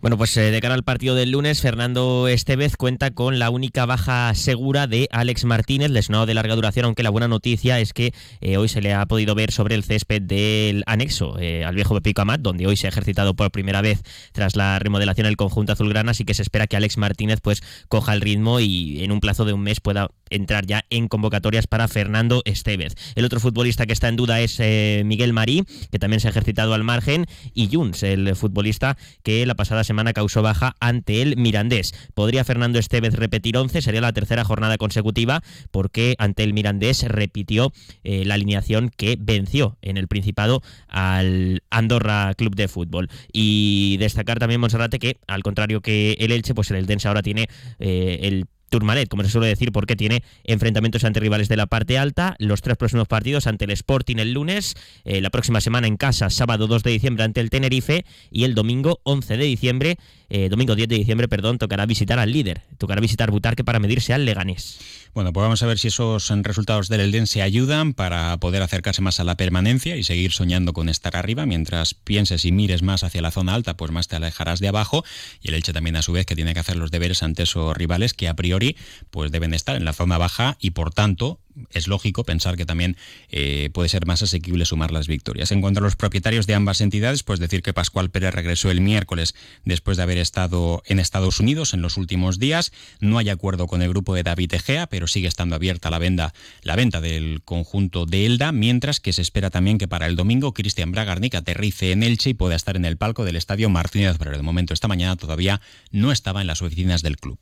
Bueno, 0.00 0.16
pues 0.16 0.34
eh, 0.38 0.50
de 0.50 0.60
cara 0.62 0.72
al 0.72 0.82
partido 0.82 1.14
del 1.14 1.30
lunes, 1.30 1.60
Fernando 1.60 2.26
Estevez 2.26 2.78
cuenta 2.78 3.10
con 3.10 3.38
la 3.38 3.50
única 3.50 3.84
baja 3.84 4.32
segura 4.34 4.86
de 4.86 5.08
Alex 5.12 5.44
Martínez, 5.44 5.90
lesionado 5.90 6.24
de 6.24 6.32
larga 6.32 6.54
duración, 6.54 6.86
aunque 6.86 7.02
la 7.02 7.10
buena 7.10 7.28
noticia 7.28 7.78
es 7.80 7.92
que 7.92 8.14
eh, 8.40 8.56
hoy 8.56 8.70
se 8.70 8.80
le 8.80 8.94
ha 8.94 9.04
podido 9.04 9.34
ver 9.34 9.52
sobre 9.52 9.74
el 9.74 9.84
césped 9.84 10.22
del 10.22 10.84
anexo 10.86 11.38
eh, 11.38 11.66
al 11.66 11.74
viejo 11.74 11.92
Pepico 11.96 12.22
Amat, 12.22 12.40
donde 12.40 12.66
hoy 12.66 12.78
se 12.78 12.86
ha 12.86 12.88
ejercitado 12.88 13.34
por 13.34 13.50
primera 13.50 13.82
vez 13.82 14.00
tras 14.32 14.56
la 14.56 14.78
remodelación 14.78 15.26
el 15.26 15.36
conjunto 15.36 15.74
azulgrana, 15.74 16.12
así 16.12 16.24
que 16.24 16.32
se 16.32 16.40
espera 16.40 16.66
que 16.66 16.78
Alex 16.78 16.96
Martínez 16.96 17.40
pues 17.42 17.60
coja 17.88 18.14
el 18.14 18.22
ritmo 18.22 18.58
y 18.58 19.04
en 19.04 19.12
un 19.12 19.20
plazo 19.20 19.44
de 19.44 19.52
un 19.52 19.60
mes 19.60 19.80
pueda 19.80 20.08
entrar 20.30 20.64
ya 20.64 20.86
en 20.88 21.08
convocatorias 21.08 21.66
para 21.66 21.88
Fernando 21.88 22.40
Estevez. 22.46 22.94
El 23.16 23.26
otro 23.26 23.38
futbolista 23.38 23.84
que 23.84 23.92
está 23.92 24.08
en 24.08 24.16
duda 24.16 24.40
es 24.40 24.60
Miguel 25.04 25.34
Marí, 25.34 25.64
que 25.90 25.98
también 25.98 26.20
se 26.20 26.28
ha 26.28 26.30
ejercitado 26.30 26.72
al 26.72 26.84
margen, 26.84 27.26
y 27.52 27.68
Juns, 27.70 28.02
el 28.02 28.34
futbolista 28.34 28.96
que 29.22 29.44
la 29.44 29.56
pasada 29.56 29.84
semana 29.90 30.12
causó 30.12 30.40
baja 30.40 30.76
ante 30.78 31.20
el 31.20 31.36
Mirandés. 31.36 31.92
¿Podría 32.14 32.44
Fernando 32.44 32.78
Estevez 32.78 33.14
repetir 33.14 33.56
11? 33.56 33.82
Sería 33.82 34.00
la 34.00 34.12
tercera 34.12 34.44
jornada 34.44 34.78
consecutiva 34.78 35.42
porque 35.72 36.14
ante 36.18 36.44
el 36.44 36.54
Mirandés 36.54 37.02
repitió 37.08 37.72
eh, 38.04 38.24
la 38.24 38.34
alineación 38.34 38.92
que 38.96 39.16
venció 39.18 39.78
en 39.82 39.96
el 39.96 40.06
Principado 40.06 40.62
al 40.86 41.64
Andorra 41.70 42.34
Club 42.34 42.54
de 42.54 42.68
Fútbol. 42.68 43.10
Y 43.32 43.96
destacar 43.98 44.38
también, 44.38 44.60
Monserrate, 44.60 45.00
que 45.00 45.18
al 45.26 45.42
contrario 45.42 45.80
que 45.80 46.12
el 46.20 46.30
Elche, 46.30 46.54
pues 46.54 46.70
el 46.70 46.76
Eldense 46.76 47.08
ahora 47.08 47.22
tiene 47.22 47.48
eh, 47.80 48.20
el 48.22 48.46
Turmalet, 48.70 49.08
como 49.08 49.22
se 49.24 49.28
suele 49.28 49.48
decir, 49.48 49.72
porque 49.72 49.96
tiene 49.96 50.22
enfrentamientos 50.44 51.04
ante 51.04 51.20
rivales 51.20 51.48
de 51.48 51.56
la 51.56 51.66
parte 51.66 51.98
alta. 51.98 52.36
Los 52.38 52.62
tres 52.62 52.76
próximos 52.78 53.06
partidos 53.06 53.46
ante 53.46 53.66
el 53.66 53.72
Sporting 53.72 54.16
el 54.16 54.32
lunes, 54.32 54.74
eh, 55.04 55.20
la 55.20 55.30
próxima 55.30 55.60
semana 55.60 55.86
en 55.86 55.96
casa, 55.96 56.30
sábado 56.30 56.66
2 56.66 56.82
de 56.82 56.90
diciembre 56.92 57.24
ante 57.24 57.40
el 57.40 57.50
Tenerife 57.50 58.04
y 58.30 58.44
el 58.44 58.54
domingo 58.54 59.00
11 59.02 59.36
de 59.36 59.44
diciembre, 59.44 59.96
eh, 60.30 60.48
domingo 60.48 60.74
10 60.74 60.88
de 60.88 60.96
diciembre, 60.96 61.28
perdón, 61.28 61.58
tocará 61.58 61.84
visitar 61.84 62.18
al 62.18 62.32
líder, 62.32 62.62
tocará 62.78 63.00
visitar 63.00 63.30
Butarque 63.30 63.64
para 63.64 63.80
medirse 63.80 64.14
al 64.14 64.24
Leganés. 64.24 64.78
Bueno, 65.12 65.32
pues 65.32 65.42
vamos 65.42 65.60
a 65.64 65.66
ver 65.66 65.76
si 65.76 65.88
esos 65.88 66.28
resultados 66.28 66.88
del 66.88 67.00
Eldense 67.00 67.42
ayudan 67.42 67.94
para 67.94 68.36
poder 68.36 68.62
acercarse 68.62 69.02
más 69.02 69.18
a 69.18 69.24
la 69.24 69.36
permanencia 69.36 69.96
y 69.96 70.04
seguir 70.04 70.30
soñando 70.30 70.72
con 70.72 70.88
estar 70.88 71.16
arriba. 71.16 71.46
Mientras 71.46 71.94
pienses 71.94 72.44
y 72.44 72.52
mires 72.52 72.82
más 72.82 73.02
hacia 73.02 73.20
la 73.20 73.32
zona 73.32 73.54
alta, 73.54 73.76
pues 73.76 73.90
más 73.90 74.06
te 74.06 74.14
alejarás 74.14 74.60
de 74.60 74.68
abajo. 74.68 75.04
Y 75.42 75.48
el 75.48 75.54
Elche 75.54 75.72
también 75.72 75.96
a 75.96 76.02
su 76.02 76.12
vez 76.12 76.26
que 76.26 76.36
tiene 76.36 76.54
que 76.54 76.60
hacer 76.60 76.76
los 76.76 76.92
deberes 76.92 77.24
ante 77.24 77.42
esos 77.42 77.76
rivales 77.76 78.14
que 78.14 78.28
a 78.28 78.34
priori 78.34 78.76
pues 79.10 79.32
deben 79.32 79.52
estar 79.52 79.74
en 79.74 79.84
la 79.84 79.94
zona 79.94 80.16
baja 80.16 80.56
y 80.60 80.70
por 80.70 80.94
tanto 80.94 81.40
es 81.70 81.88
lógico 81.88 82.24
pensar 82.24 82.56
que 82.56 82.66
también 82.66 82.96
eh, 83.30 83.70
puede 83.72 83.88
ser 83.88 84.06
más 84.06 84.22
asequible 84.22 84.64
sumar 84.64 84.90
las 84.90 85.06
victorias. 85.06 85.52
En 85.52 85.60
cuanto 85.60 85.80
a 85.80 85.82
los 85.82 85.96
propietarios 85.96 86.46
de 86.46 86.54
ambas 86.54 86.80
entidades, 86.80 87.22
pues 87.22 87.40
decir 87.40 87.62
que 87.62 87.72
Pascual 87.72 88.10
Pérez 88.10 88.34
regresó 88.34 88.70
el 88.70 88.80
miércoles 88.80 89.34
después 89.64 89.96
de 89.96 90.02
haber 90.02 90.18
estado 90.18 90.82
en 90.86 90.98
Estados 90.98 91.40
Unidos 91.40 91.74
en 91.74 91.82
los 91.82 91.96
últimos 91.96 92.38
días. 92.38 92.72
No 93.00 93.18
hay 93.18 93.28
acuerdo 93.28 93.66
con 93.66 93.82
el 93.82 93.90
grupo 93.90 94.14
de 94.14 94.22
David 94.22 94.54
Egea, 94.54 94.86
pero 94.86 95.06
sigue 95.06 95.28
estando 95.28 95.56
abierta 95.56 95.90
la 95.90 95.98
venta, 95.98 96.34
la 96.62 96.76
venta 96.76 97.00
del 97.00 97.42
conjunto 97.44 98.06
de 98.06 98.26
Elda, 98.26 98.52
mientras 98.52 99.00
que 99.00 99.12
se 99.12 99.22
espera 99.22 99.50
también 99.50 99.78
que 99.78 99.88
para 99.88 100.06
el 100.06 100.16
domingo 100.16 100.54
Cristian 100.54 100.92
Bragarnik 100.92 101.34
aterrice 101.34 101.92
en 101.92 102.02
Elche 102.02 102.30
y 102.30 102.34
pueda 102.34 102.56
estar 102.56 102.76
en 102.76 102.84
el 102.84 102.96
palco 102.96 103.24
del 103.24 103.36
estadio 103.36 103.70
Martínez, 103.70 104.16
pero 104.18 104.36
de 104.36 104.42
momento 104.42 104.74
esta 104.74 104.88
mañana 104.88 105.16
todavía 105.16 105.60
no 105.90 106.12
estaba 106.12 106.40
en 106.40 106.46
las 106.46 106.62
oficinas 106.62 107.02
del 107.02 107.16
club. 107.16 107.38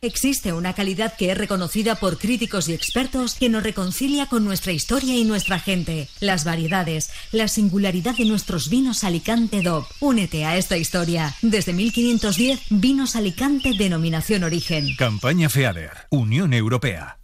Existe 0.00 0.52
una 0.52 0.74
calidad 0.74 1.16
que 1.16 1.32
es 1.32 1.38
reconocida 1.38 1.96
por 1.96 2.18
críticos 2.18 2.68
y 2.68 2.72
expertos 2.72 3.34
que 3.34 3.48
nos 3.48 3.62
reconcilia 3.62 4.26
con 4.26 4.44
nuestra 4.44 4.72
historia 4.72 5.16
y 5.16 5.24
nuestra 5.24 5.58
gente, 5.58 6.08
las 6.20 6.44
variedades, 6.44 7.10
la 7.32 7.48
singularidad 7.48 8.16
de 8.16 8.24
nuestros 8.24 8.68
vinos 8.68 9.02
Alicante 9.02 9.62
DOP. 9.62 9.86
Únete 10.00 10.44
a 10.44 10.56
esta 10.56 10.76
historia. 10.76 11.34
Desde 11.42 11.72
1510, 11.72 12.60
Vinos 12.70 13.16
Alicante 13.16 13.72
denominación 13.76 14.44
origen. 14.44 14.94
Campaña 14.96 15.48
FEADER, 15.48 15.90
Unión 16.10 16.52
Europea. 16.54 17.18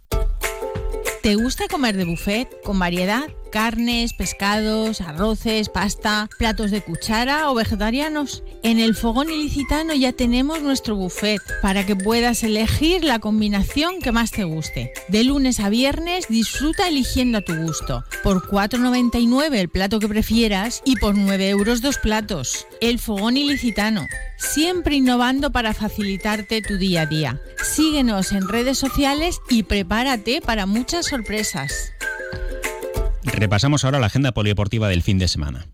¿Te 1.21 1.35
gusta 1.35 1.67
comer 1.67 1.97
de 1.97 2.05
buffet 2.05 2.49
con 2.63 2.77
variedad? 2.77 3.23
Carnes, 3.45 4.13
pescados, 4.13 5.01
arroces, 5.01 5.69
pasta, 5.69 6.29
platos 6.37 6.71
de 6.71 6.81
cuchara 6.81 7.49
o 7.49 7.55
vegetarianos. 7.55 8.43
En 8.63 8.79
el 8.79 8.95
fogón 8.95 9.29
ilicitano 9.29 9.93
ya 9.93 10.11
tenemos 10.11 10.61
nuestro 10.61 10.95
buffet 10.95 11.41
para 11.61 11.85
que 11.85 11.95
puedas 11.95 12.43
elegir 12.43 13.03
la 13.03 13.19
combinación 13.19 13.99
que 14.01 14.11
más 14.11 14.31
te 14.31 14.43
guste. 14.43 14.91
De 15.07 15.23
lunes 15.23 15.59
a 15.59 15.69
viernes 15.69 16.25
disfruta 16.29 16.87
eligiendo 16.87 17.37
a 17.37 17.41
tu 17.41 17.55
gusto. 17.55 18.03
Por 18.23 18.41
4,99 18.47 19.55
el 19.55 19.69
plato 19.69 19.99
que 19.99 20.07
prefieras 20.07 20.81
y 20.85 20.95
por 20.97 21.15
9 21.15 21.49
euros 21.49 21.81
dos 21.81 21.97
platos. 21.97 22.67
El 22.81 22.99
fogón 22.99 23.37
ilicitano. 23.37 24.05
Siempre 24.37 24.95
innovando 24.95 25.51
para 25.51 25.73
facilitarte 25.73 26.61
tu 26.61 26.77
día 26.77 27.01
a 27.01 27.05
día. 27.05 27.41
Síguenos 27.63 28.31
en 28.31 28.47
redes 28.47 28.77
sociales 28.77 29.39
y 29.49 29.63
prepárate 29.63 30.41
para 30.41 30.65
muchas 30.65 31.07
sorpresas. 31.07 31.94
Repasamos 33.25 33.83
ahora 33.83 33.99
la 33.99 34.07
agenda 34.07 34.31
polideportiva 34.31 34.87
del 34.87 35.01
fin 35.01 35.17
de 35.17 35.27
semana. 35.27 35.67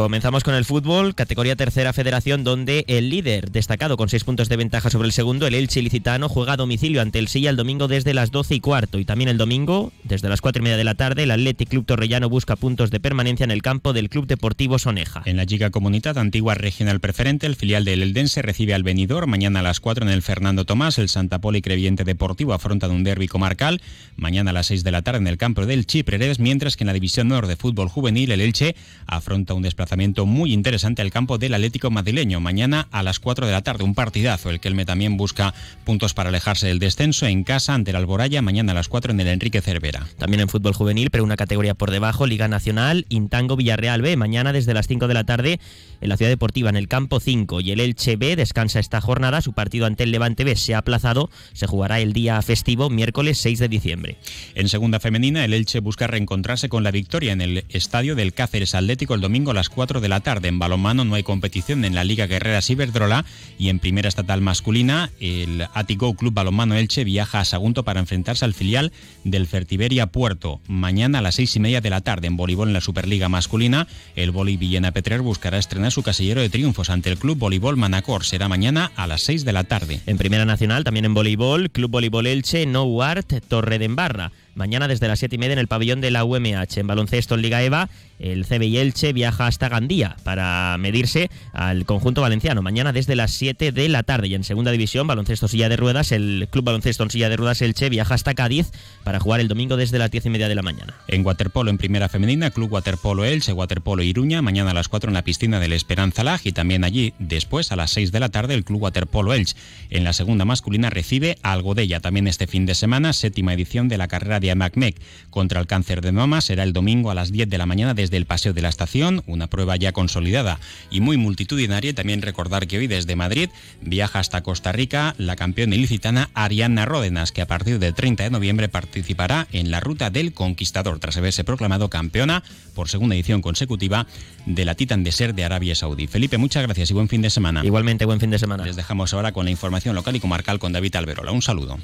Comenzamos 0.00 0.44
con 0.44 0.54
el 0.54 0.64
fútbol, 0.64 1.14
categoría 1.14 1.56
tercera 1.56 1.92
federación, 1.92 2.42
donde 2.42 2.86
el 2.88 3.10
líder, 3.10 3.50
destacado 3.50 3.98
con 3.98 4.08
seis 4.08 4.24
puntos 4.24 4.48
de 4.48 4.56
ventaja 4.56 4.88
sobre 4.88 5.04
el 5.04 5.12
segundo, 5.12 5.46
el 5.46 5.54
Elche 5.54 5.80
Ilicitano, 5.80 6.30
juega 6.30 6.54
a 6.54 6.56
domicilio 6.56 7.02
ante 7.02 7.18
el 7.18 7.28
Silla 7.28 7.50
el 7.50 7.56
domingo 7.56 7.86
desde 7.86 8.14
las 8.14 8.30
12 8.30 8.54
y 8.54 8.60
cuarto. 8.60 8.98
Y 8.98 9.04
también 9.04 9.28
el 9.28 9.36
domingo, 9.36 9.92
desde 10.04 10.30
las 10.30 10.40
cuatro 10.40 10.62
y 10.62 10.64
media 10.64 10.78
de 10.78 10.84
la 10.84 10.94
tarde, 10.94 11.24
el 11.24 11.30
Athletic 11.30 11.68
Club 11.68 11.84
Torrellano 11.84 12.30
busca 12.30 12.56
puntos 12.56 12.90
de 12.90 12.98
permanencia 12.98 13.44
en 13.44 13.50
el 13.50 13.60
campo 13.60 13.92
del 13.92 14.08
Club 14.08 14.26
Deportivo 14.26 14.78
Soneja. 14.78 15.20
En 15.26 15.36
la 15.36 15.44
Giga 15.44 15.68
Comunidad, 15.68 16.16
antigua 16.16 16.54
regional 16.54 16.98
preferente, 17.00 17.46
el 17.46 17.54
filial 17.54 17.84
del 17.84 18.02
Eldense 18.02 18.40
recibe 18.40 18.72
al 18.72 18.82
Benidorm. 18.82 19.28
Mañana 19.28 19.60
a 19.60 19.62
las 19.62 19.80
4 19.80 20.06
en 20.06 20.12
el 20.12 20.22
Fernando 20.22 20.64
Tomás, 20.64 20.98
el 20.98 21.10
Santa 21.10 21.40
Poli 21.42 21.60
Creviente 21.60 22.04
Deportivo 22.04 22.54
afronta 22.54 22.88
un 22.88 23.04
derby 23.04 23.28
comarcal. 23.28 23.82
Mañana 24.16 24.52
a 24.52 24.54
las 24.54 24.68
6 24.68 24.82
de 24.82 24.92
la 24.92 25.02
tarde 25.02 25.18
en 25.18 25.26
el 25.26 25.36
campo 25.36 25.66
del 25.66 25.84
Chipreres, 25.84 26.38
mientras 26.38 26.78
que 26.78 26.84
en 26.84 26.86
la 26.86 26.94
División 26.94 27.28
Nord 27.28 27.48
de 27.48 27.56
Fútbol 27.56 27.90
Juvenil, 27.90 28.32
el 28.32 28.40
Elche 28.40 28.74
afronta 29.06 29.52
un 29.52 29.60
desplazamiento 29.60 29.89
muy 30.24 30.52
interesante 30.52 31.02
al 31.02 31.10
campo 31.10 31.36
del 31.36 31.52
Atlético 31.52 31.90
madrileño. 31.90 32.40
Mañana 32.40 32.86
a 32.92 33.02
las 33.02 33.18
4 33.18 33.46
de 33.46 33.52
la 33.52 33.62
tarde, 33.62 33.82
un 33.82 33.94
partidazo. 33.94 34.48
El 34.48 34.60
que 34.60 34.68
Elme 34.68 34.84
también 34.84 35.16
busca 35.16 35.52
puntos 35.84 36.14
para 36.14 36.28
alejarse 36.28 36.68
del 36.68 36.78
descenso 36.78 37.26
en 37.26 37.42
casa 37.42 37.74
ante 37.74 37.90
el 37.90 37.96
Alboraya. 37.96 38.40
Mañana 38.40 38.72
a 38.72 38.74
las 38.76 38.88
4 38.88 39.12
en 39.12 39.20
el 39.20 39.26
Enrique 39.26 39.60
Cervera. 39.60 40.06
También 40.16 40.40
en 40.40 40.48
fútbol 40.48 40.74
juvenil, 40.74 41.10
pero 41.10 41.24
una 41.24 41.36
categoría 41.36 41.74
por 41.74 41.90
debajo, 41.90 42.26
Liga 42.26 42.46
Nacional, 42.46 43.04
Intango 43.08 43.56
Villarreal 43.56 44.00
B. 44.00 44.16
Mañana 44.16 44.52
desde 44.52 44.74
las 44.74 44.86
5 44.86 45.08
de 45.08 45.14
la 45.14 45.24
tarde 45.24 45.60
en 46.00 46.08
la 46.08 46.16
Ciudad 46.16 46.30
Deportiva, 46.30 46.70
en 46.70 46.76
el 46.76 46.86
campo 46.86 47.18
5. 47.18 47.60
Y 47.60 47.72
el 47.72 47.80
Elche 47.80 48.16
B 48.16 48.36
descansa 48.36 48.78
esta 48.78 49.00
jornada. 49.00 49.40
Su 49.40 49.52
partido 49.54 49.86
ante 49.86 50.04
el 50.04 50.12
Levante 50.12 50.44
B 50.44 50.54
se 50.54 50.74
ha 50.74 50.78
aplazado. 50.78 51.30
Se 51.52 51.66
jugará 51.66 51.98
el 51.98 52.12
día 52.12 52.40
festivo, 52.42 52.90
miércoles 52.90 53.38
6 53.38 53.58
de 53.58 53.68
diciembre. 53.68 54.16
En 54.54 54.68
segunda 54.68 55.00
femenina, 55.00 55.44
el 55.44 55.52
Elche 55.52 55.80
busca 55.80 56.06
reencontrarse 56.06 56.68
con 56.68 56.84
la 56.84 56.92
victoria 56.92 57.32
en 57.32 57.40
el 57.40 57.64
estadio 57.68 58.14
del 58.14 58.32
Cáceres 58.32 58.74
Atlético 58.74 59.14
el 59.14 59.20
domingo 59.20 59.50
a 59.50 59.54
las 59.54 59.68
4 59.68 59.79
de 59.80 60.08
la 60.08 60.20
tarde. 60.20 60.48
En 60.48 60.58
balonmano 60.58 61.06
no 61.06 61.14
hay 61.14 61.22
competición 61.22 61.86
en 61.86 61.94
la 61.94 62.04
Liga 62.04 62.26
Guerrera 62.26 62.60
Ciberdrola 62.60 63.24
y 63.58 63.70
en 63.70 63.78
primera 63.78 64.08
estatal 64.08 64.42
masculina 64.42 65.10
el 65.20 65.66
Atico 65.72 66.14
Club 66.14 66.34
Balonmano 66.34 66.74
Elche 66.74 67.02
viaja 67.02 67.40
a 67.40 67.46
Sagunto 67.46 67.82
para 67.82 67.98
enfrentarse 67.98 68.44
al 68.44 68.52
filial 68.52 68.92
del 69.24 69.46
Fertiberia 69.46 70.08
Puerto. 70.08 70.60
Mañana 70.68 71.20
a 71.20 71.22
las 71.22 71.36
seis 71.36 71.56
y 71.56 71.60
media 71.60 71.80
de 71.80 71.88
la 71.88 72.02
tarde 72.02 72.26
en 72.26 72.36
voleibol 72.36 72.68
en 72.68 72.74
la 72.74 72.82
Superliga 72.82 73.30
masculina 73.30 73.88
el 74.16 74.32
Boli 74.32 74.58
Villena 74.58 74.92
Petrer 74.92 75.22
buscará 75.22 75.56
estrenar 75.56 75.92
su 75.92 76.02
casillero 76.02 76.42
de 76.42 76.50
triunfos 76.50 76.90
ante 76.90 77.10
el 77.10 77.16
Club 77.16 77.38
Voleibol 77.38 77.78
Manacor. 77.78 78.24
Será 78.24 78.48
mañana 78.48 78.92
a 78.96 79.06
las 79.06 79.22
6 79.22 79.46
de 79.46 79.52
la 79.54 79.64
tarde. 79.64 80.00
En 80.06 80.18
Primera 80.18 80.44
Nacional, 80.44 80.84
también 80.84 81.06
en 81.06 81.14
voleibol, 81.14 81.70
Club 81.70 81.90
Voleibol 81.90 82.26
Elche, 82.26 82.66
No 82.66 83.00
Art, 83.00 83.32
Torre 83.48 83.78
de 83.78 83.86
Embarra. 83.86 84.30
Mañana 84.60 84.88
desde 84.88 85.08
las 85.08 85.18
7 85.18 85.36
y 85.36 85.38
media 85.38 85.54
en 85.54 85.58
el 85.58 85.68
pabellón 85.68 86.02
de 86.02 86.10
la 86.10 86.22
UMH. 86.22 86.76
En 86.76 86.86
baloncesto 86.86 87.34
en 87.34 87.40
Liga 87.40 87.62
EVA, 87.62 87.88
el 88.18 88.44
CBI 88.44 88.76
Elche 88.76 89.14
viaja 89.14 89.46
hasta 89.46 89.70
Gandía 89.70 90.16
para 90.22 90.76
medirse 90.78 91.30
al 91.54 91.86
conjunto 91.86 92.20
valenciano. 92.20 92.60
Mañana 92.60 92.92
desde 92.92 93.16
las 93.16 93.32
7 93.32 93.72
de 93.72 93.88
la 93.88 94.02
tarde. 94.02 94.28
Y 94.28 94.34
en 94.34 94.44
segunda 94.44 94.70
división, 94.70 95.06
baloncesto 95.06 95.48
silla 95.48 95.70
de 95.70 95.76
ruedas, 95.76 96.12
el 96.12 96.46
Club 96.50 96.66
Baloncesto 96.66 97.04
en 97.04 97.10
silla 97.10 97.30
de 97.30 97.36
ruedas 97.38 97.62
Elche 97.62 97.88
viaja 97.88 98.14
hasta 98.14 98.34
Cádiz 98.34 98.70
para 99.02 99.18
jugar 99.18 99.40
el 99.40 99.48
domingo 99.48 99.78
desde 99.78 99.98
las 99.98 100.10
10 100.10 100.26
y 100.26 100.30
media 100.30 100.48
de 100.48 100.54
la 100.54 100.62
mañana. 100.62 100.94
En 101.08 101.24
waterpolo 101.24 101.70
en 101.70 101.78
primera 101.78 102.10
femenina, 102.10 102.50
Club 102.50 102.70
Waterpolo 102.70 103.24
Elche, 103.24 103.54
Waterpolo 103.54 104.02
Iruña, 104.02 104.42
mañana 104.42 104.72
a 104.72 104.74
las 104.74 104.88
4 104.88 105.08
en 105.08 105.14
la 105.14 105.24
piscina 105.24 105.58
del 105.58 105.72
Esperanza 105.72 106.22
Lag 106.22 106.40
y 106.44 106.52
también 106.52 106.84
allí 106.84 107.14
después 107.18 107.72
a 107.72 107.76
las 107.76 107.90
6 107.92 108.12
de 108.12 108.20
la 108.20 108.28
tarde 108.28 108.52
el 108.52 108.64
Club 108.64 108.82
Waterpolo 108.82 109.32
Elche. 109.32 109.56
En 109.88 110.04
la 110.04 110.12
segunda 110.12 110.44
masculina 110.44 110.90
recibe 110.90 111.38
a 111.42 111.52
Algodella 111.52 112.00
también 112.00 112.28
este 112.28 112.46
fin 112.46 112.66
de 112.66 112.74
semana, 112.74 113.14
séptima 113.14 113.54
edición 113.54 113.88
de 113.88 113.96
la 113.96 114.08
carrera 114.08 114.38
de 114.40 114.49
AMACMEC 114.50 114.96
contra 115.30 115.60
el 115.60 115.66
cáncer 115.66 116.00
de 116.00 116.12
mama 116.12 116.40
será 116.40 116.62
el 116.62 116.72
domingo 116.72 117.10
a 117.10 117.14
las 117.14 117.32
10 117.32 117.48
de 117.48 117.58
la 117.58 117.66
mañana 117.66 117.94
desde 117.94 118.16
el 118.16 118.26
Paseo 118.26 118.52
de 118.52 118.62
la 118.62 118.68
Estación, 118.68 119.22
una 119.26 119.46
prueba 119.46 119.76
ya 119.76 119.92
consolidada 119.92 120.58
y 120.90 121.00
muy 121.00 121.16
multitudinaria. 121.16 121.94
También 121.94 122.22
recordar 122.22 122.66
que 122.66 122.78
hoy 122.78 122.86
desde 122.86 123.16
Madrid 123.16 123.48
viaja 123.80 124.18
hasta 124.18 124.42
Costa 124.42 124.72
Rica 124.72 125.14
la 125.18 125.36
campeona 125.36 125.74
ilicitana 125.74 126.30
Ariana 126.34 126.84
Ródenas, 126.86 127.32
que 127.32 127.42
a 127.42 127.46
partir 127.46 127.78
del 127.78 127.94
30 127.94 128.24
de 128.24 128.30
noviembre 128.30 128.68
participará 128.68 129.46
en 129.52 129.70
la 129.70 129.80
ruta 129.80 130.10
del 130.10 130.32
Conquistador, 130.32 130.98
tras 130.98 131.16
haberse 131.16 131.44
proclamado 131.44 131.88
campeona 131.88 132.42
por 132.74 132.88
segunda 132.88 133.14
edición 133.14 133.42
consecutiva 133.42 134.06
de 134.46 134.64
la 134.64 134.74
Titan 134.74 135.04
Desert 135.04 135.34
de 135.34 135.44
Arabia 135.44 135.74
Saudí. 135.74 136.06
Felipe, 136.06 136.38
muchas 136.38 136.62
gracias 136.62 136.90
y 136.90 136.94
buen 136.94 137.08
fin 137.08 137.22
de 137.22 137.30
semana. 137.30 137.64
Igualmente, 137.64 138.04
buen 138.04 138.20
fin 138.20 138.30
de 138.30 138.38
semana. 138.38 138.64
Les 138.64 138.76
dejamos 138.76 139.14
ahora 139.14 139.32
con 139.32 139.44
la 139.44 139.50
información 139.50 139.94
local 139.94 140.16
y 140.16 140.20
comarcal 140.20 140.58
con 140.58 140.72
David 140.72 140.96
Alberola. 140.96 141.32
Un 141.32 141.42
saludo. 141.42 141.78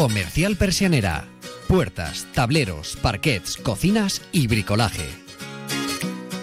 Comercial 0.00 0.56
Persianera. 0.56 1.26
Puertas, 1.68 2.26
tableros, 2.32 2.96
parquets, 3.02 3.58
cocinas 3.58 4.22
y 4.32 4.46
bricolaje 4.46 5.29